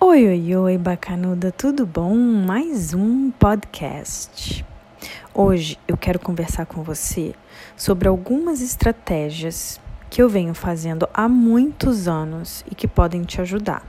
Oi, 0.00 0.28
oi, 0.28 0.54
oi, 0.54 0.78
bacanuda, 0.78 1.50
tudo 1.50 1.84
bom? 1.84 2.14
Mais 2.16 2.94
um 2.94 3.32
podcast. 3.32 4.64
Hoje 5.34 5.76
eu 5.88 5.96
quero 5.96 6.20
conversar 6.20 6.66
com 6.66 6.84
você 6.84 7.34
sobre 7.76 8.06
algumas 8.06 8.60
estratégias 8.60 9.80
que 10.08 10.22
eu 10.22 10.28
venho 10.28 10.54
fazendo 10.54 11.08
há 11.12 11.28
muitos 11.28 12.06
anos 12.06 12.64
e 12.70 12.76
que 12.76 12.86
podem 12.86 13.24
te 13.24 13.40
ajudar. 13.40 13.84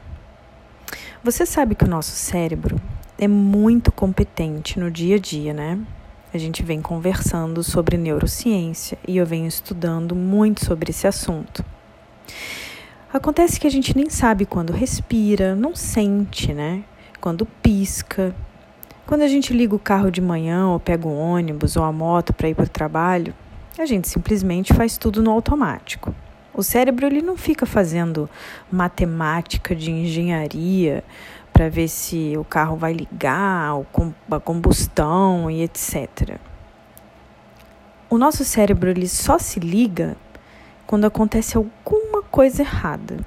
Você 1.23 1.45
sabe 1.45 1.75
que 1.75 1.85
o 1.85 1.89
nosso 1.89 2.13
cérebro 2.13 2.81
é 3.15 3.27
muito 3.27 3.91
competente 3.91 4.79
no 4.79 4.89
dia 4.89 5.17
a 5.17 5.19
dia, 5.19 5.53
né? 5.53 5.79
A 6.33 6.39
gente 6.39 6.63
vem 6.63 6.81
conversando 6.81 7.63
sobre 7.63 7.97
neurociência 7.97 8.97
e 9.07 9.15
eu 9.15 9.27
venho 9.27 9.45
estudando 9.45 10.15
muito 10.15 10.65
sobre 10.65 10.89
esse 10.89 11.05
assunto. 11.05 11.63
Acontece 13.11 13.59
que 13.59 13.65
a 13.65 13.71
gente 13.71 13.97
nem 13.97 14.07
sabe 14.07 14.45
quando 14.45 14.71
respira, 14.71 15.55
não 15.55 15.75
sente, 15.75 16.53
né? 16.53 16.83
Quando 17.19 17.43
pisca. 17.43 18.35
Quando 19.07 19.23
a 19.23 19.27
gente 19.27 19.51
liga 19.51 19.73
o 19.73 19.79
carro 19.79 20.11
de 20.11 20.21
manhã, 20.21 20.67
ou 20.67 20.79
pega 20.79 21.07
o 21.07 21.17
ônibus 21.17 21.75
ou 21.75 21.83
a 21.83 21.91
moto 21.91 22.31
para 22.31 22.49
ir 22.49 22.53
para 22.53 22.65
o 22.65 22.69
trabalho, 22.69 23.33
a 23.79 23.85
gente 23.87 24.07
simplesmente 24.07 24.75
faz 24.75 24.95
tudo 24.95 25.23
no 25.23 25.31
automático. 25.31 26.13
O 26.53 26.61
cérebro 26.61 27.07
ele 27.07 27.19
não 27.19 27.35
fica 27.35 27.65
fazendo 27.65 28.29
matemática 28.71 29.75
de 29.75 29.89
engenharia 29.89 31.03
para 31.51 31.67
ver 31.67 31.87
se 31.87 32.35
o 32.37 32.43
carro 32.43 32.77
vai 32.77 32.93
ligar, 32.93 33.73
a 34.29 34.39
combustão 34.39 35.49
e 35.49 35.63
etc. 35.63 36.37
O 38.07 38.19
nosso 38.19 38.45
cérebro 38.45 38.91
ele 38.91 39.07
só 39.07 39.39
se 39.39 39.59
liga 39.59 40.15
quando 40.85 41.05
acontece 41.05 41.57
alguma 41.57 41.98
coisa 42.29 42.61
errada. 42.61 43.17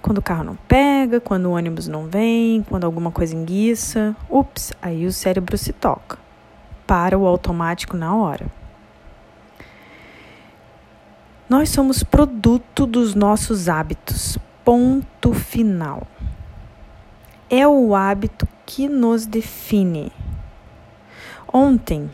Quando 0.00 0.18
o 0.18 0.22
carro 0.22 0.44
não 0.44 0.56
pega, 0.68 1.20
quando 1.20 1.46
o 1.46 1.52
ônibus 1.52 1.88
não 1.88 2.06
vem, 2.06 2.62
quando 2.62 2.84
alguma 2.84 3.10
coisa 3.10 3.34
enguiça, 3.34 4.14
ups, 4.30 4.72
aí 4.80 5.06
o 5.06 5.12
cérebro 5.12 5.58
se 5.58 5.72
toca. 5.72 6.18
Para 6.86 7.18
o 7.18 7.26
automático 7.26 7.96
na 7.96 8.14
hora. 8.14 8.46
Nós 11.48 11.70
somos 11.70 12.02
produto 12.02 12.86
dos 12.86 13.14
nossos 13.14 13.68
hábitos. 13.68 14.38
Ponto 14.64 15.32
final. 15.32 16.06
É 17.48 17.66
o 17.66 17.94
hábito 17.94 18.46
que 18.64 18.88
nos 18.88 19.26
define. 19.26 20.12
Ontem 21.52 22.10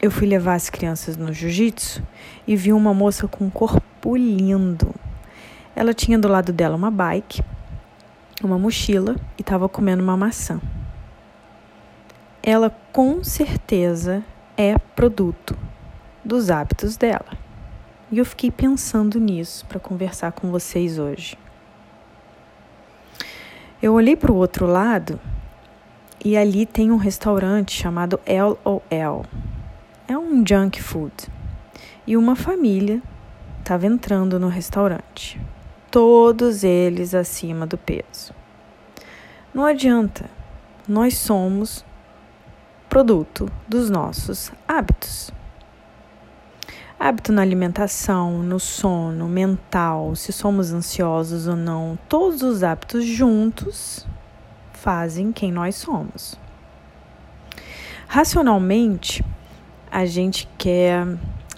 eu 0.00 0.10
fui 0.10 0.26
levar 0.26 0.54
as 0.54 0.70
crianças 0.70 1.16
no 1.16 1.32
jiu-jitsu 1.32 2.02
e 2.46 2.54
vi 2.54 2.72
uma 2.72 2.94
moça 2.94 3.26
com 3.26 3.46
um 3.46 3.50
corpo 3.50 4.16
lindo. 4.16 4.94
Ela 5.78 5.94
tinha 5.94 6.18
do 6.18 6.26
lado 6.26 6.52
dela 6.52 6.74
uma 6.74 6.90
bike, 6.90 7.40
uma 8.42 8.58
mochila 8.58 9.14
e 9.38 9.42
estava 9.42 9.68
comendo 9.68 10.02
uma 10.02 10.16
maçã. 10.16 10.60
Ela 12.42 12.68
com 12.92 13.22
certeza 13.22 14.24
é 14.56 14.76
produto 14.76 15.56
dos 16.24 16.50
hábitos 16.50 16.96
dela. 16.96 17.30
E 18.10 18.18
eu 18.18 18.24
fiquei 18.24 18.50
pensando 18.50 19.20
nisso 19.20 19.64
para 19.66 19.78
conversar 19.78 20.32
com 20.32 20.50
vocês 20.50 20.98
hoje. 20.98 21.38
Eu 23.80 23.92
olhei 23.92 24.16
para 24.16 24.32
o 24.32 24.34
outro 24.34 24.66
lado 24.66 25.20
e 26.24 26.36
ali 26.36 26.66
tem 26.66 26.90
um 26.90 26.96
restaurante 26.96 27.80
chamado 27.80 28.18
LOL 28.26 29.24
é 30.08 30.18
um 30.18 30.44
junk 30.44 30.82
food. 30.82 31.14
E 32.04 32.16
uma 32.16 32.34
família 32.34 33.00
estava 33.60 33.86
entrando 33.86 34.40
no 34.40 34.48
restaurante. 34.48 35.40
Todos 35.90 36.64
eles 36.64 37.14
acima 37.14 37.66
do 37.66 37.78
peso. 37.78 38.34
Não 39.54 39.64
adianta, 39.64 40.28
nós 40.86 41.16
somos 41.16 41.84
produto 42.88 43.50
dos 43.66 43.88
nossos 43.88 44.52
hábitos. 44.66 45.30
Hábito 47.00 47.32
na 47.32 47.42
alimentação, 47.42 48.42
no 48.42 48.58
sono, 48.58 49.28
mental, 49.28 50.16
se 50.16 50.32
somos 50.32 50.72
ansiosos 50.72 51.46
ou 51.46 51.56
não, 51.56 51.98
todos 52.08 52.42
os 52.42 52.62
hábitos 52.62 53.04
juntos 53.04 54.06
fazem 54.72 55.32
quem 55.32 55.52
nós 55.52 55.76
somos. 55.76 56.38
Racionalmente, 58.08 59.24
a 59.90 60.04
gente 60.04 60.48
quer 60.58 61.06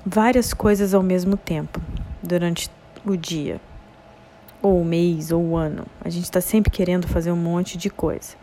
várias 0.04 0.52
coisas 0.52 0.94
ao 0.94 1.02
mesmo 1.02 1.36
tempo 1.36 1.80
durante 2.22 2.70
o 3.04 3.16
dia, 3.16 3.60
ou 4.62 4.84
mês, 4.84 5.30
ou 5.30 5.56
ano. 5.56 5.86
A 6.04 6.08
gente 6.08 6.24
está 6.24 6.40
sempre 6.40 6.70
querendo 6.70 7.06
fazer 7.08 7.30
um 7.32 7.36
monte 7.36 7.78
de 7.78 7.90
coisa. 7.90 8.34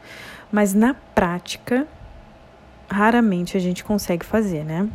Mas 0.52 0.74
na 0.74 0.94
prática, 0.94 1.88
raramente 2.90 3.58
a 3.58 3.60
gente 3.60 3.84
consegue 3.84 4.26
fazer, 4.26 4.64
né? 4.64 4.90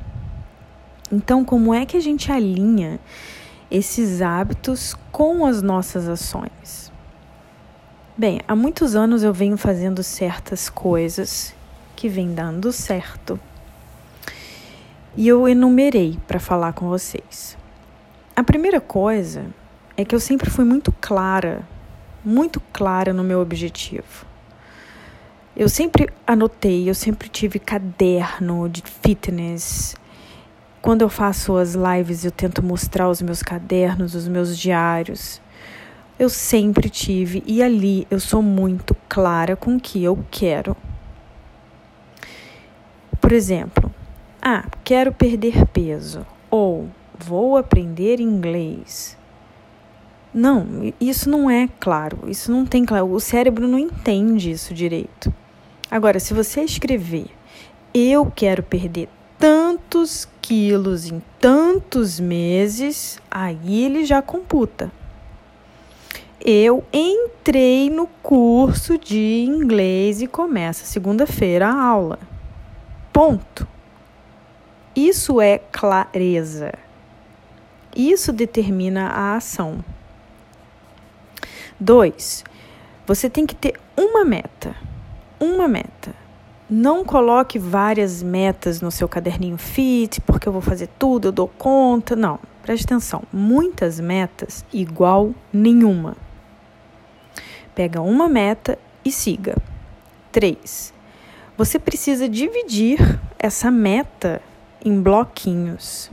Então, 1.11 1.45
como 1.45 1.75
é 1.75 1.85
que 1.85 1.97
a 1.97 2.01
gente 2.01 2.33
alinha 2.33 2.99
esses 3.71 4.23
hábitos 4.23 4.97
com 5.11 5.45
as 5.45 5.61
nossas 5.61 6.09
ações? 6.09 6.91
Bem, 8.17 8.41
há 8.47 8.57
muitos 8.57 8.95
anos 8.95 9.23
eu 9.23 9.33
venho 9.33 9.57
fazendo 9.57 10.03
certas 10.03 10.69
coisas 10.69 11.55
que 11.95 12.09
vêm 12.09 12.35
dando 12.35 12.73
certo 12.73 13.39
e 15.17 15.29
eu 15.29 15.47
enumerei 15.47 16.19
para 16.27 16.41
falar 16.41 16.73
com 16.73 16.89
vocês. 16.89 17.57
A 18.35 18.43
primeira 18.43 18.81
coisa 18.81 19.47
é 19.97 20.05
que 20.05 20.15
eu 20.15 20.21
sempre 20.21 20.51
fui 20.51 20.65
muito 20.65 20.93
clara, 21.01 21.63
muito 22.25 22.61
clara 22.73 23.13
no 23.13 23.23
meu 23.23 23.41
objetivo. 23.41 24.27
Eu 25.55 25.69
sempre 25.69 26.09
anotei, 26.27 26.89
eu 26.89 26.95
sempre 26.95 27.29
tive 27.29 27.59
caderno 27.59 28.69
de 28.69 28.83
fitness. 28.83 29.95
Quando 30.81 31.03
eu 31.03 31.11
faço 31.11 31.57
as 31.57 31.75
lives, 31.75 32.25
eu 32.25 32.31
tento 32.31 32.63
mostrar 32.63 33.09
os 33.09 33.21
meus 33.21 33.43
cadernos, 33.43 34.15
os 34.15 34.27
meus 34.27 34.57
diários. 34.59 35.43
Eu 36.19 36.29
sempre 36.29 36.89
tive, 36.89 37.43
e 37.47 37.63
ali 37.63 38.07
eu 38.11 38.19
sou 38.19 38.43
muito 38.43 38.97
clara 39.09 39.55
com 39.55 39.77
o 39.77 39.81
que 39.81 40.03
eu 40.03 40.25
quero. 40.31 40.75
Por 43.21 43.33
exemplo, 43.33 43.93
ah, 44.41 44.65
quero 44.83 45.13
perder 45.13 45.67
peso 45.67 46.27
ou 46.51 46.89
vou 47.19 47.57
aprender 47.57 48.21
inglês. 48.21 49.17
Não, 50.35 50.93
isso 50.99 51.29
não 51.29 51.51
é 51.51 51.69
claro, 51.79 52.21
isso 52.27 52.51
não 52.51 52.65
tem 52.65 52.87
claro, 52.87 53.13
o 53.13 53.21
cérebro 53.21 53.69
não 53.69 53.79
entende 53.79 54.51
isso 54.51 54.73
direito. 54.73 55.33
Agora, 55.91 56.19
se 56.19 56.33
você 56.33 56.63
escrever, 56.63 57.27
eu 57.93 58.33
quero 58.35 58.63
perder 58.63 59.11
tantos 59.39 60.27
quilos 60.41 61.11
em 61.11 61.21
tantos 61.39 62.19
meses, 62.19 63.21
aí 63.31 63.85
ele 63.85 64.07
já 64.07 64.23
computa. 64.23 64.91
Eu 66.41 66.83
entrei 66.93 67.91
no 67.91 68.07
curso 68.23 68.97
de 68.97 69.45
inglês 69.47 70.23
e 70.23 70.27
começa 70.27 70.87
segunda-feira 70.87 71.69
a 71.69 71.85
aula. 71.85 72.19
Ponto. 73.13 73.69
Isso 74.97 75.41
é 75.41 75.59
clareza. 75.59 76.73
Isso 77.95 78.33
determina 78.33 79.09
a 79.09 79.37
ação. 79.37 79.85
Dois, 81.79 82.45
você 83.07 83.29
tem 83.29 83.47
que 83.47 83.55
ter 83.55 83.75
uma 83.97 84.25
meta. 84.25 84.75
Uma 85.41 85.67
meta. 85.67 86.15
Não 86.71 87.05
coloque 87.05 87.59
várias 87.59 88.23
metas 88.23 88.81
no 88.81 88.91
seu 88.91 89.09
caderninho 89.09 89.59
fit, 89.59 90.21
porque 90.23 90.49
eu 90.49 90.53
vou 90.53 90.63
fazer 90.63 90.89
tudo, 90.99 91.29
eu 91.29 91.33
dou 91.33 91.49
conta. 91.49 92.17
Não, 92.17 92.39
preste 92.63 92.85
atenção. 92.85 93.23
Muitas 93.33 94.01
metas 94.01 94.65
igual 94.73 95.35
nenhuma. 95.53 96.17
Pega 97.75 98.01
uma 98.01 98.29
meta 98.29 98.79
e 99.05 99.11
siga. 99.11 99.57
Três, 100.31 100.95
você 101.59 101.79
precisa 101.79 102.29
dividir 102.29 103.21
essa 103.39 103.71
meta 103.71 104.41
em 104.85 105.01
bloquinhos. 105.01 106.11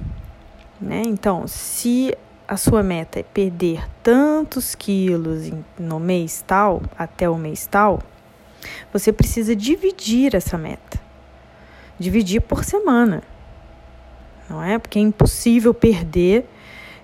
Né? 0.79 1.03
Então, 1.05 1.47
se 1.47 2.17
a 2.49 2.57
sua 2.57 2.81
meta 2.81 3.19
é 3.19 3.23
perder 3.23 3.87
tantos 4.01 4.73
quilos 4.73 5.51
no 5.77 5.99
mês 5.99 6.43
tal, 6.47 6.81
até 6.97 7.29
o 7.29 7.35
mês 7.35 7.67
tal, 7.67 8.01
você 8.91 9.13
precisa 9.13 9.55
dividir 9.55 10.33
essa 10.33 10.57
meta. 10.57 10.99
Dividir 11.99 12.41
por 12.41 12.63
semana. 12.63 13.21
Não 14.49 14.63
é? 14.63 14.79
Porque 14.79 14.97
é 14.97 15.01
impossível 15.03 15.75
perder 15.75 16.43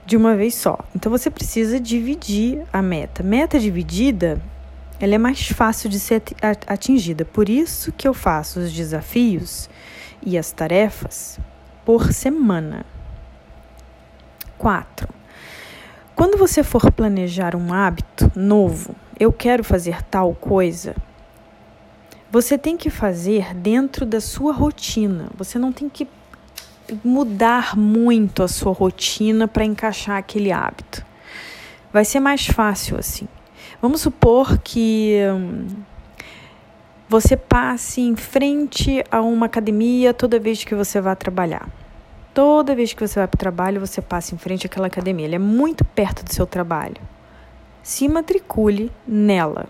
de 0.03 0.17
uma 0.17 0.33
vez 0.35 0.55
só. 0.55 0.79
Então 0.95 1.11
você 1.11 1.29
precisa 1.29 1.79
dividir 1.79 2.65
a 2.73 2.81
meta. 2.81 3.21
Meta 3.21 3.59
dividida, 3.59 4.41
ela 4.99 5.13
é 5.13 5.19
mais 5.19 5.47
fácil 5.49 5.91
de 5.91 5.99
ser 5.99 6.23
atingida. 6.65 7.23
Por 7.23 7.49
isso 7.49 7.91
que 7.91 8.07
eu 8.07 8.15
faço 8.15 8.61
os 8.61 8.73
desafios 8.73 9.69
e 10.25 10.39
as 10.39 10.51
tarefas 10.51 11.39
por 11.85 12.11
semana. 12.11 12.83
4. 14.57 15.24
Quando 16.15 16.37
você 16.37 16.63
for 16.63 16.91
planejar 16.93 17.57
um 17.57 17.73
hábito 17.73 18.31
novo, 18.33 18.95
eu 19.19 19.33
quero 19.33 19.65
fazer 19.65 20.01
tal 20.03 20.33
coisa, 20.33 20.95
você 22.31 22.57
tem 22.57 22.77
que 22.77 22.89
fazer 22.89 23.53
dentro 23.53 24.05
da 24.05 24.21
sua 24.21 24.53
rotina. 24.53 25.29
Você 25.37 25.59
não 25.59 25.73
tem 25.73 25.89
que 25.89 26.07
mudar 27.03 27.75
muito 27.75 28.43
a 28.43 28.47
sua 28.47 28.71
rotina 28.71 29.45
para 29.45 29.65
encaixar 29.65 30.17
aquele 30.17 30.53
hábito. 30.53 31.05
Vai 31.91 32.05
ser 32.05 32.21
mais 32.21 32.47
fácil 32.47 32.97
assim. 32.97 33.27
Vamos 33.81 33.99
supor 33.99 34.57
que 34.59 35.19
hum, 35.33 35.67
você 37.09 37.35
passe 37.35 37.99
em 37.99 38.15
frente 38.15 39.03
a 39.11 39.21
uma 39.21 39.47
academia 39.47 40.13
toda 40.13 40.39
vez 40.39 40.63
que 40.63 40.75
você 40.75 41.01
vai 41.01 41.15
trabalhar. 41.15 41.67
Toda 42.35 42.75
vez 42.75 42.91
que 42.91 43.07
você 43.07 43.17
vai 43.17 43.29
para 43.29 43.37
o 43.37 43.39
trabalho, 43.39 43.79
você 43.79 44.01
passa 44.01 44.35
em 44.35 44.37
frente 44.37 44.67
àquela 44.67 44.87
academia. 44.87 45.25
Ele 45.25 45.35
é 45.35 45.39
muito 45.39 45.85
perto 45.85 46.21
do 46.21 46.33
seu 46.33 46.45
trabalho. 46.45 47.01
Se 47.81 48.09
matricule 48.09 48.91
nela. 49.07 49.69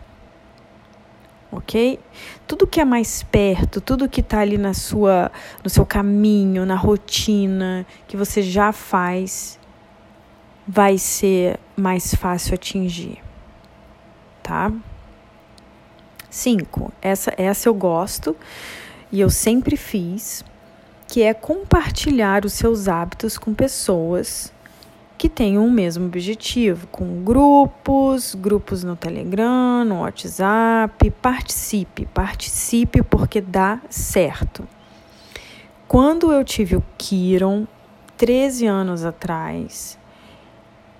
Ok? 1.51 1.99
Tudo 2.47 2.65
que 2.65 2.81
é 2.81 2.85
mais 2.85 3.21
perto, 3.21 3.79
tudo 3.79 4.09
que 4.09 4.19
está 4.19 4.39
ali 4.39 4.57
na 4.57 4.73
sua, 4.73 5.31
no 5.63 5.69
seu 5.69 5.85
caminho, 5.85 6.65
na 6.65 6.75
rotina, 6.75 7.85
que 8.07 8.17
você 8.17 8.41
já 8.41 8.71
faz, 8.71 9.59
vai 10.67 10.97
ser 10.97 11.59
mais 11.77 12.15
fácil 12.15 12.55
atingir. 12.55 13.21
Tá? 14.41 14.71
Cinco. 16.31 16.91
Essa, 16.99 17.31
essa 17.37 17.69
eu 17.69 17.75
gosto 17.75 18.35
e 19.11 19.21
eu 19.21 19.29
sempre 19.29 19.77
fiz 19.77 20.43
que 21.07 21.21
é 21.21 21.33
compartilhar 21.33 22.45
os 22.45 22.53
seus 22.53 22.87
hábitos 22.87 23.37
com 23.37 23.53
pessoas 23.53 24.53
que 25.17 25.29
tenham 25.29 25.65
o 25.65 25.71
mesmo 25.71 26.05
objetivo, 26.05 26.87
com 26.87 27.23
grupos, 27.23 28.35
grupos 28.35 28.83
no 28.83 28.95
Telegram, 28.95 29.85
no 29.85 30.01
WhatsApp. 30.01 31.09
Participe, 31.21 32.05
participe 32.07 33.01
porque 33.01 33.39
dá 33.39 33.79
certo. 33.89 34.67
Quando 35.87 36.31
eu 36.31 36.43
tive 36.43 36.75
o 36.75 36.83
Kiron, 36.97 37.67
13 38.17 38.65
anos 38.65 39.05
atrás, 39.05 39.97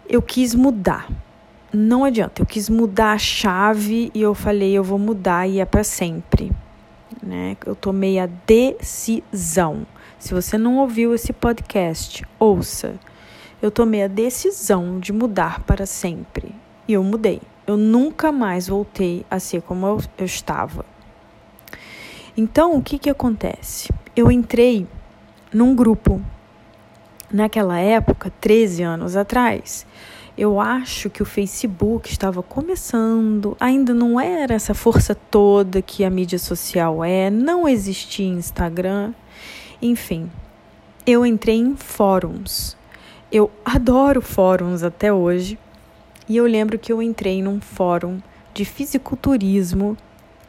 eu 0.07 0.21
quis 0.21 0.53
mudar. 0.53 1.09
Não 1.73 2.05
adianta, 2.05 2.41
eu 2.41 2.45
quis 2.45 2.69
mudar 2.69 3.13
a 3.13 3.17
chave 3.17 4.09
e 4.13 4.21
eu 4.21 4.33
falei, 4.33 4.73
eu 4.73 4.83
vou 4.83 4.97
mudar 4.99 5.47
e 5.47 5.59
é 5.59 5.65
para 5.65 5.83
sempre. 5.83 6.51
Né? 7.21 7.57
Eu 7.65 7.75
tomei 7.75 8.19
a 8.19 8.27
decisão. 8.27 9.85
Se 10.25 10.33
você 10.33 10.57
não 10.57 10.79
ouviu 10.79 11.13
esse 11.13 11.31
podcast, 11.31 12.25
ouça. 12.39 12.95
Eu 13.61 13.69
tomei 13.69 14.01
a 14.01 14.07
decisão 14.07 14.99
de 14.99 15.13
mudar 15.13 15.59
para 15.65 15.85
sempre. 15.85 16.51
E 16.87 16.93
eu 16.93 17.03
mudei. 17.03 17.39
Eu 17.67 17.77
nunca 17.77 18.31
mais 18.31 18.67
voltei 18.67 19.23
a 19.29 19.39
ser 19.39 19.61
como 19.61 19.85
eu, 19.85 20.01
eu 20.17 20.25
estava. 20.25 20.83
Então, 22.35 22.75
o 22.75 22.81
que, 22.81 22.97
que 22.97 23.07
acontece? 23.07 23.93
Eu 24.15 24.31
entrei 24.31 24.87
num 25.53 25.75
grupo. 25.75 26.19
Naquela 27.31 27.77
época, 27.77 28.33
13 28.41 28.81
anos 28.81 29.15
atrás, 29.15 29.85
eu 30.35 30.59
acho 30.59 31.07
que 31.07 31.21
o 31.21 31.25
Facebook 31.25 32.09
estava 32.09 32.41
começando, 32.41 33.55
ainda 33.59 33.93
não 33.93 34.19
era 34.19 34.55
essa 34.55 34.73
força 34.73 35.13
toda 35.13 35.83
que 35.83 36.03
a 36.03 36.09
mídia 36.09 36.39
social 36.39 37.03
é, 37.03 37.29
não 37.29 37.67
existia 37.67 38.25
Instagram. 38.25 39.13
Enfim, 39.85 40.31
eu 41.05 41.23
entrei 41.23 41.57
em 41.57 41.75
fóruns. 41.75 42.75
Eu 43.31 43.51
adoro 43.63 44.19
fóruns 44.19 44.81
até 44.81 45.13
hoje. 45.13 45.59
E 46.27 46.35
eu 46.35 46.47
lembro 46.47 46.79
que 46.79 46.91
eu 46.91 47.03
entrei 47.03 47.43
num 47.43 47.61
fórum 47.61 48.19
de 48.51 48.65
fisiculturismo 48.65 49.95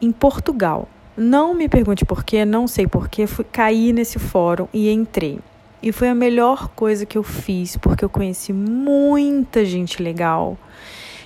em 0.01 0.11
Portugal. 0.11 0.89
Não 1.15 1.53
me 1.53 1.69
pergunte 1.69 2.03
por 2.03 2.23
quê, 2.23 2.45
não 2.45 2.67
sei 2.67 2.87
por 2.87 3.09
quê, 3.09 3.27
fui 3.27 3.45
cair 3.45 3.93
nesse 3.93 4.17
fórum 4.17 4.67
e 4.73 4.89
entrei. 4.89 5.39
E 5.83 5.91
foi 5.91 6.09
a 6.09 6.15
melhor 6.15 6.69
coisa 6.69 7.05
que 7.05 7.15
eu 7.15 7.21
fiz, 7.21 7.77
porque 7.77 8.03
eu 8.03 8.09
conheci 8.09 8.51
muita 8.51 9.63
gente 9.63 10.01
legal 10.01 10.57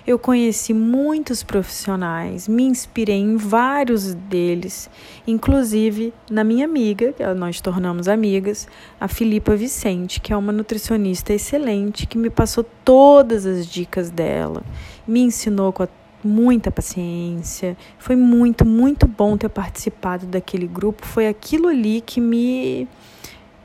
eu 0.06 0.18
conheci 0.18 0.74
muitos 0.74 1.44
profissionais, 1.44 2.48
me 2.48 2.64
inspirei 2.64 3.18
em 3.18 3.38
vários 3.38 4.14
deles, 4.14 4.90
inclusive 5.28 6.14
na 6.30 6.44
minha 6.44 6.66
amiga, 6.66 7.14
que 7.14 7.24
nós 7.34 7.62
tornamos 7.62 8.08
amigas, 8.08 8.68
a 9.00 9.08
Filipa 9.08 9.56
Vicente, 9.56 10.20
que 10.20 10.34
é 10.34 10.38
uma 10.38 10.52
nutricionista 10.52 11.34
excelente, 11.34 12.08
que 12.08 12.18
me 12.18 12.30
passou 12.30 12.66
todas 12.84 13.46
as 13.46 13.66
dicas 13.68 14.10
dela, 14.10 14.64
me 15.08 15.22
ensinou 15.22 15.72
com 15.72 15.88
muita 16.24 16.72
paciência. 16.72 17.76
Foi 17.98 18.16
muito, 18.16 18.66
muito 18.66 19.08
bom 19.08 19.36
ter 19.38 19.50
participado 19.50 20.26
daquele 20.26 20.68
grupo. 20.68 21.06
Foi 21.06 21.28
aquilo 21.28 21.68
ali 21.68 22.02
que 22.02 22.22
me, 22.22 22.88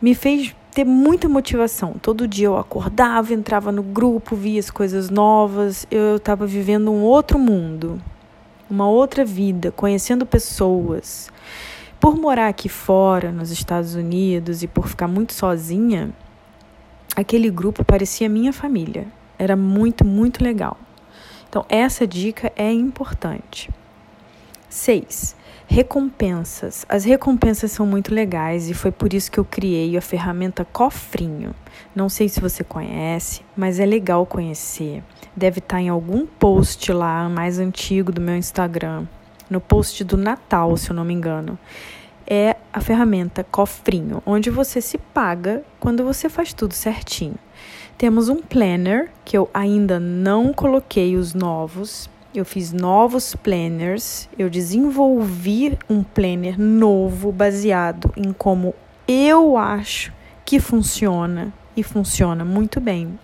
me 0.00 0.14
fez 0.14 0.54
ter 0.76 0.84
muita 0.84 1.26
motivação. 1.26 1.94
Todo 2.02 2.28
dia 2.28 2.48
eu 2.48 2.58
acordava, 2.58 3.32
entrava 3.32 3.72
no 3.72 3.82
grupo, 3.82 4.36
via 4.36 4.60
as 4.60 4.70
coisas 4.70 5.08
novas. 5.08 5.86
Eu 5.90 6.16
estava 6.16 6.46
vivendo 6.46 6.92
um 6.92 7.00
outro 7.00 7.38
mundo, 7.38 7.98
uma 8.68 8.86
outra 8.86 9.24
vida, 9.24 9.72
conhecendo 9.72 10.26
pessoas. 10.26 11.30
Por 11.98 12.14
morar 12.14 12.48
aqui 12.48 12.68
fora, 12.68 13.32
nos 13.32 13.50
Estados 13.50 13.94
Unidos, 13.94 14.62
e 14.62 14.68
por 14.68 14.86
ficar 14.86 15.08
muito 15.08 15.32
sozinha, 15.32 16.10
aquele 17.16 17.48
grupo 17.48 17.82
parecia 17.82 18.28
minha 18.28 18.52
família. 18.52 19.06
Era 19.38 19.56
muito, 19.56 20.04
muito 20.04 20.44
legal. 20.44 20.76
Então, 21.48 21.64
essa 21.70 22.06
dica 22.06 22.52
é 22.54 22.70
importante. 22.70 23.70
6 24.68 25.34
Recompensas. 25.68 26.86
As 26.88 27.04
recompensas 27.04 27.72
são 27.72 27.84
muito 27.84 28.14
legais 28.14 28.70
e 28.70 28.74
foi 28.74 28.92
por 28.92 29.12
isso 29.12 29.30
que 29.30 29.38
eu 29.38 29.44
criei 29.44 29.96
a 29.96 30.00
ferramenta 30.00 30.64
Cofrinho. 30.64 31.54
Não 31.94 32.08
sei 32.08 32.28
se 32.28 32.40
você 32.40 32.62
conhece, 32.62 33.42
mas 33.56 33.80
é 33.80 33.84
legal 33.84 34.24
conhecer. 34.24 35.02
Deve 35.34 35.58
estar 35.58 35.80
em 35.80 35.88
algum 35.88 36.24
post 36.24 36.92
lá 36.92 37.28
mais 37.28 37.58
antigo 37.58 38.12
do 38.12 38.20
meu 38.20 38.36
Instagram, 38.36 39.06
no 39.50 39.60
post 39.60 40.04
do 40.04 40.16
Natal, 40.16 40.76
se 40.76 40.90
eu 40.90 40.94
não 40.94 41.04
me 41.04 41.12
engano. 41.12 41.58
É 42.24 42.56
a 42.72 42.80
ferramenta 42.80 43.44
Cofrinho, 43.44 44.22
onde 44.24 44.50
você 44.50 44.80
se 44.80 44.96
paga 44.98 45.64
quando 45.80 46.04
você 46.04 46.28
faz 46.28 46.52
tudo 46.52 46.74
certinho. 46.74 47.36
Temos 47.98 48.28
um 48.28 48.40
planner 48.40 49.10
que 49.24 49.36
eu 49.36 49.50
ainda 49.52 49.98
não 49.98 50.52
coloquei 50.52 51.16
os 51.16 51.34
novos, 51.34 52.08
eu 52.38 52.44
fiz 52.44 52.72
novos 52.72 53.34
planners, 53.34 54.28
eu 54.38 54.50
desenvolvi 54.50 55.78
um 55.88 56.02
planner 56.02 56.60
novo 56.60 57.32
baseado 57.32 58.12
em 58.16 58.32
como 58.32 58.74
eu 59.06 59.56
acho 59.56 60.12
que 60.44 60.60
funciona 60.60 61.52
e 61.76 61.82
funciona 61.82 62.44
muito 62.44 62.80
bem. 62.80 63.18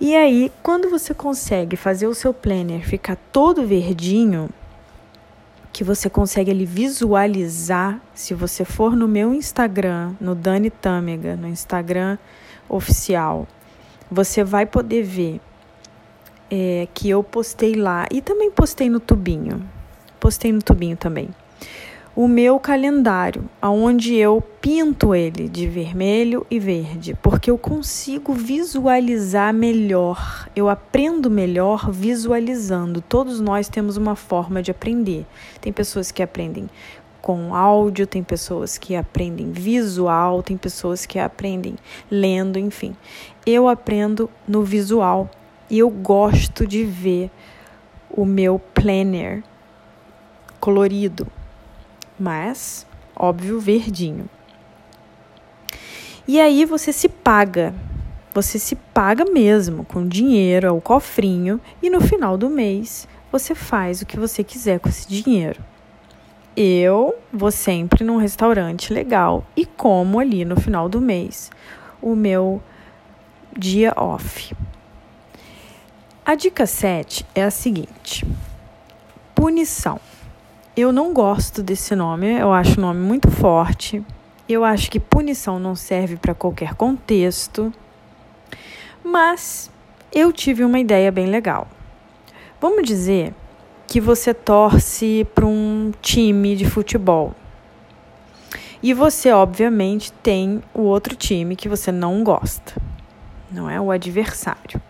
E 0.00 0.14
aí, 0.14 0.52
quando 0.62 0.88
você 0.88 1.12
consegue 1.12 1.76
fazer 1.76 2.06
o 2.06 2.14
seu 2.14 2.32
planner 2.32 2.86
ficar 2.86 3.16
todo 3.32 3.66
verdinho, 3.66 4.48
que 5.72 5.82
você 5.82 6.08
consegue 6.08 6.50
ali 6.50 6.64
visualizar, 6.64 8.00
se 8.14 8.34
você 8.34 8.64
for 8.64 8.96
no 8.96 9.08
meu 9.08 9.34
Instagram, 9.34 10.14
no 10.20 10.34
Dani 10.34 10.70
Tâmega, 10.70 11.36
no 11.36 11.48
Instagram 11.48 12.18
oficial, 12.68 13.46
você 14.10 14.42
vai 14.42 14.66
poder 14.66 15.02
ver 15.02 15.40
é, 16.50 16.88
que 16.94 17.08
eu 17.08 17.22
postei 17.22 17.74
lá 17.74 18.06
e 18.10 18.20
também 18.20 18.50
postei 18.50 18.88
no 18.88 19.00
tubinho. 19.00 19.62
Postei 20.20 20.52
no 20.52 20.62
tubinho 20.62 20.96
também. 20.96 21.28
O 22.16 22.26
meu 22.26 22.58
calendário, 22.58 23.48
aonde 23.62 24.16
eu 24.16 24.42
pinto 24.60 25.14
ele 25.14 25.48
de 25.48 25.68
vermelho 25.68 26.44
e 26.50 26.58
verde, 26.58 27.16
porque 27.22 27.48
eu 27.48 27.56
consigo 27.56 28.32
visualizar 28.32 29.54
melhor. 29.54 30.48
Eu 30.56 30.68
aprendo 30.68 31.30
melhor 31.30 31.92
visualizando. 31.92 33.00
Todos 33.00 33.38
nós 33.38 33.68
temos 33.68 33.96
uma 33.96 34.16
forma 34.16 34.60
de 34.60 34.72
aprender. 34.72 35.24
Tem 35.60 35.72
pessoas 35.72 36.10
que 36.10 36.20
aprendem 36.20 36.68
com 37.22 37.54
áudio, 37.54 38.04
tem 38.04 38.24
pessoas 38.24 38.76
que 38.76 38.96
aprendem 38.96 39.52
visual, 39.52 40.42
tem 40.42 40.56
pessoas 40.56 41.06
que 41.06 41.20
aprendem 41.20 41.76
lendo, 42.10 42.58
enfim. 42.58 42.96
Eu 43.46 43.68
aprendo 43.68 44.28
no 44.46 44.64
visual 44.64 45.30
e 45.70 45.78
eu 45.78 45.90
gosto 45.90 46.66
de 46.66 46.84
ver 46.84 47.30
o 48.10 48.24
meu 48.24 48.58
planner 48.58 49.42
colorido, 50.58 51.26
mas 52.18 52.86
óbvio 53.14 53.60
verdinho. 53.60 54.28
E 56.26 56.40
aí 56.40 56.64
você 56.64 56.92
se 56.92 57.08
paga. 57.08 57.74
Você 58.34 58.58
se 58.58 58.76
paga 58.76 59.24
mesmo 59.24 59.84
com 59.84 60.06
dinheiro, 60.06 60.76
o 60.76 60.80
cofrinho, 60.80 61.60
e 61.82 61.88
no 61.88 62.00
final 62.00 62.36
do 62.36 62.50
mês 62.50 63.08
você 63.32 63.54
faz 63.54 64.00
o 64.00 64.06
que 64.06 64.18
você 64.18 64.44
quiser 64.44 64.78
com 64.78 64.88
esse 64.88 65.08
dinheiro. 65.08 65.62
Eu 66.56 67.14
vou 67.32 67.50
sempre 67.50 68.04
num 68.04 68.16
restaurante 68.16 68.92
legal 68.92 69.46
e 69.56 69.64
como 69.64 70.18
ali 70.18 70.44
no 70.44 70.60
final 70.60 70.88
do 70.88 71.00
mês 71.00 71.50
o 72.00 72.14
meu 72.14 72.62
dia 73.56 73.92
off. 73.96 74.54
A 76.28 76.34
dica 76.34 76.66
7 76.66 77.24
é 77.34 77.42
a 77.42 77.50
seguinte: 77.50 78.26
punição. 79.34 79.98
Eu 80.76 80.92
não 80.92 81.14
gosto 81.14 81.62
desse 81.62 81.96
nome, 81.96 82.38
eu 82.38 82.52
acho 82.52 82.76
o 82.76 82.82
nome 82.82 83.00
muito 83.00 83.30
forte. 83.30 84.04
Eu 84.46 84.62
acho 84.62 84.90
que 84.90 85.00
punição 85.00 85.58
não 85.58 85.74
serve 85.74 86.16
para 86.16 86.34
qualquer 86.34 86.74
contexto. 86.74 87.72
Mas 89.02 89.70
eu 90.12 90.30
tive 90.30 90.64
uma 90.64 90.78
ideia 90.78 91.10
bem 91.10 91.24
legal. 91.24 91.66
Vamos 92.60 92.86
dizer 92.86 93.32
que 93.86 93.98
você 93.98 94.34
torce 94.34 95.26
para 95.34 95.46
um 95.46 95.94
time 96.02 96.56
de 96.56 96.68
futebol. 96.68 97.34
E 98.82 98.92
você, 98.92 99.32
obviamente, 99.32 100.12
tem 100.12 100.62
o 100.74 100.82
outro 100.82 101.16
time 101.16 101.56
que 101.56 101.70
você 101.70 101.90
não 101.90 102.22
gosta, 102.22 102.74
não 103.50 103.70
é? 103.70 103.80
O 103.80 103.90
adversário. 103.90 104.87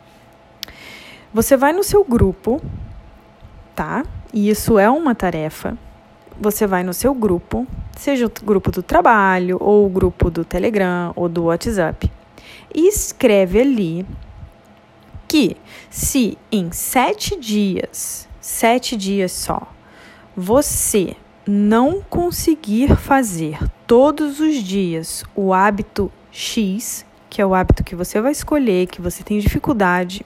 Você 1.33 1.57
vai 1.57 1.73
no 1.73 1.85
seu 1.85 2.03
grupo, 2.05 2.61
tá? 3.75 4.05
E 4.33 4.49
isso 4.49 4.79
é 4.79 4.89
uma 4.89 5.15
tarefa. 5.15 5.77
Você 6.41 6.67
vai 6.67 6.83
no 6.83 6.95
seu 6.95 7.13
grupo, 7.15 7.67
seja 7.97 8.27
o 8.27 8.31
grupo 8.45 8.71
do 8.71 8.83
trabalho, 8.83 9.59
ou 9.61 9.85
o 9.85 9.91
grupo 9.91 10.31
do 10.31 10.45
Telegram, 10.45 11.13
ou 11.15 11.29
do 11.29 11.45
WhatsApp, 11.45 12.11
e 12.75 12.89
escreve 12.89 13.61
ali 13.61 14.07
que 15.27 15.57
se 15.91 16.39
em 16.51 16.73
sete 16.73 17.39
dias, 17.39 18.27
sete 18.41 18.97
dias 18.97 19.33
só, 19.33 19.69
você 20.35 21.15
não 21.47 22.01
conseguir 22.09 22.97
fazer 22.97 23.59
todos 23.87 24.41
os 24.41 24.57
dias 24.57 25.25
o 25.35 25.53
hábito 25.53 26.11
X, 26.31 27.05
que 27.29 27.43
é 27.43 27.47
o 27.47 27.55
hábito 27.55 27.85
que 27.85 27.95
você 27.95 28.21
vai 28.21 28.33
escolher, 28.33 28.87
que 28.87 29.03
você 29.03 29.23
tem 29.23 29.39
dificuldade, 29.39 30.25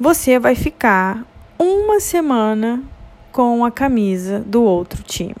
você 0.00 0.38
vai 0.38 0.54
ficar 0.54 1.26
uma 1.58 2.00
semana 2.00 2.82
com 3.30 3.62
a 3.66 3.70
camisa 3.70 4.40
do 4.40 4.62
outro 4.62 5.02
time. 5.02 5.36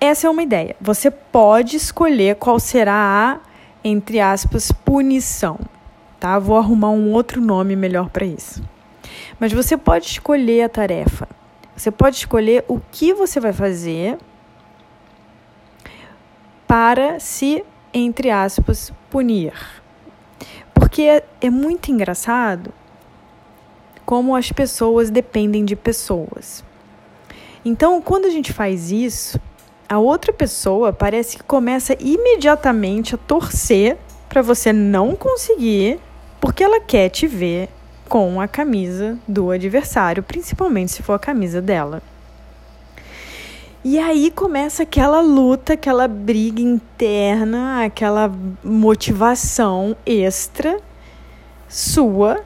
Essa 0.00 0.26
é 0.26 0.30
uma 0.30 0.42
ideia. 0.42 0.74
Você 0.80 1.10
pode 1.10 1.76
escolher 1.76 2.36
qual 2.36 2.58
será 2.58 2.94
a, 2.94 3.38
entre 3.84 4.20
aspas, 4.20 4.72
punição, 4.72 5.60
tá? 6.18 6.38
Vou 6.38 6.56
arrumar 6.56 6.88
um 6.88 7.12
outro 7.12 7.38
nome 7.42 7.76
melhor 7.76 8.08
para 8.08 8.24
isso. 8.24 8.64
Mas 9.38 9.52
você 9.52 9.76
pode 9.76 10.06
escolher 10.06 10.62
a 10.62 10.68
tarefa. 10.70 11.28
Você 11.76 11.90
pode 11.90 12.16
escolher 12.16 12.64
o 12.66 12.80
que 12.90 13.12
você 13.12 13.38
vai 13.38 13.52
fazer 13.52 14.16
para 16.66 17.20
se, 17.20 17.62
entre 17.92 18.30
aspas, 18.30 18.90
punir. 19.10 19.52
Porque 20.72 21.22
é 21.38 21.50
muito 21.50 21.90
engraçado 21.90 22.72
como 24.06 24.36
as 24.36 24.52
pessoas 24.52 25.10
dependem 25.10 25.64
de 25.64 25.74
pessoas. 25.74 26.64
Então, 27.64 28.00
quando 28.00 28.26
a 28.26 28.30
gente 28.30 28.52
faz 28.52 28.92
isso, 28.92 29.40
a 29.88 29.98
outra 29.98 30.32
pessoa 30.32 30.92
parece 30.92 31.36
que 31.36 31.42
começa 31.42 31.96
imediatamente 31.98 33.16
a 33.16 33.18
torcer 33.18 33.98
para 34.28 34.40
você 34.40 34.72
não 34.72 35.16
conseguir, 35.16 35.98
porque 36.40 36.62
ela 36.62 36.80
quer 36.80 37.08
te 37.08 37.26
ver 37.26 37.68
com 38.08 38.40
a 38.40 38.46
camisa 38.46 39.18
do 39.26 39.50
adversário, 39.50 40.22
principalmente 40.22 40.92
se 40.92 41.02
for 41.02 41.14
a 41.14 41.18
camisa 41.18 41.60
dela. 41.60 42.00
E 43.84 43.98
aí 43.98 44.30
começa 44.30 44.84
aquela 44.84 45.20
luta, 45.20 45.72
aquela 45.72 46.06
briga 46.06 46.60
interna, 46.60 47.84
aquela 47.84 48.32
motivação 48.62 49.96
extra 50.04 50.78
sua 51.68 52.44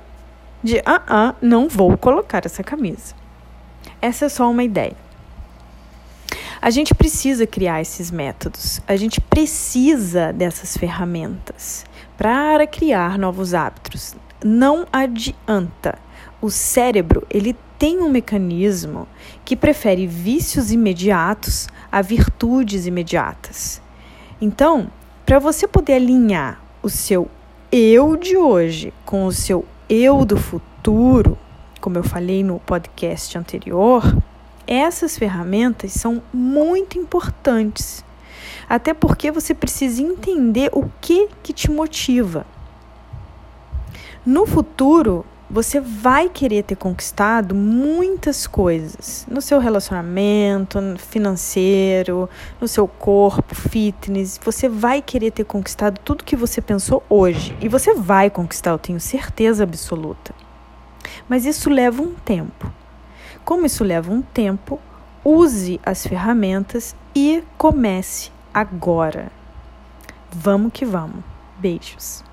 de 0.63 0.79
ah, 0.85 1.03
ah, 1.07 1.35
não 1.41 1.69
vou 1.69 1.97
colocar 1.97 2.45
essa 2.45 2.63
camisa. 2.63 3.15
Essa 4.01 4.27
é 4.27 4.29
só 4.29 4.51
uma 4.51 4.65
ideia. 4.65 4.97
A 6.63 6.71
gente 6.71 6.95
precisa 6.95 7.47
criar 7.47 7.81
esses 7.81 8.11
métodos, 8.11 8.81
a 8.87 8.95
gente 8.97 9.21
precisa 9.21 10.33
dessas 10.33 10.77
ferramentas 10.77 11.87
para 12.19 12.67
criar 12.67 13.19
novos 13.19 13.55
hábitos 13.55 14.15
não 14.45 14.87
adianta. 14.93 15.99
O 16.41 16.51
cérebro, 16.51 17.27
ele 17.31 17.55
tem 17.79 18.01
um 18.01 18.09
mecanismo 18.09 19.07
que 19.45 19.57
prefere 19.57 20.07
vícios 20.07 20.73
imediatos 20.73 21.69
a 21.93 22.01
virtudes 22.01 22.87
imediatas. 22.87 23.83
Então, 24.41 24.91
para 25.27 25.39
você 25.39 25.69
poder 25.69 25.95
alinhar 25.95 26.63
o 26.83 26.89
seu 26.89 27.29
eu 27.71 28.17
de 28.17 28.37
hoje 28.37 28.93
com 29.05 29.27
o 29.27 29.33
seu 29.33 29.65
eu 29.91 30.25
do 30.25 30.37
futuro, 30.37 31.37
como 31.81 31.99
eu 31.99 32.05
falei 32.05 32.45
no 32.45 32.61
podcast 32.61 33.37
anterior, 33.37 34.17
essas 34.65 35.19
ferramentas 35.19 35.91
são 35.91 36.23
muito 36.33 36.97
importantes. 36.97 38.05
Até 38.69 38.95
porque 38.95 39.33
você 39.33 39.53
precisa 39.53 40.01
entender 40.01 40.71
o 40.73 40.89
que 41.01 41.29
que 41.43 41.53
te 41.53 41.69
motiva. 41.69 42.47
No 44.25 44.47
futuro, 44.47 45.27
você 45.51 45.81
vai 45.81 46.29
querer 46.29 46.63
ter 46.63 46.77
conquistado 46.77 47.57
muitas 47.57 48.47
coisas 48.47 49.27
no 49.29 49.43
seu 49.43 49.59
relacionamento 49.59 50.79
financeiro, 50.97 52.31
no 52.61 52.69
seu 52.69 52.87
corpo, 52.87 53.53
fitness. 53.53 54.39
Você 54.45 54.69
vai 54.69 55.03
querer 55.03 55.33
ter 55.33 55.45
conquistado 55.45 55.99
tudo 56.05 56.23
que 56.23 56.37
você 56.37 56.61
pensou 56.61 57.03
hoje 57.09 57.57
e 57.61 57.69
você 57.69 57.95
vai 57.95 58.31
conquistar, 58.31 58.71
eu 58.71 58.79
tenho 58.79 59.01
certeza 59.01 59.65
absoluta. 59.65 60.33
Mas 61.29 61.45
isso 61.45 61.69
leva 61.69 62.01
um 62.01 62.15
tempo. 62.15 62.73
Como 63.45 63.67
isso 63.67 63.83
leva 63.83 64.13
um 64.13 64.23
tempo, 64.23 64.79
use 65.25 65.81
as 65.85 66.07
ferramentas 66.07 66.95
e 67.13 67.43
comece 67.59 68.31
agora. 68.55 69.33
Vamos 70.31 70.73
que 70.73 70.85
vamos. 70.85 71.25
Beijos. 71.59 72.30